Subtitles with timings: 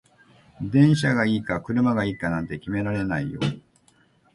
[0.59, 3.39] 電車がいいか車がいいかなんて決められないよ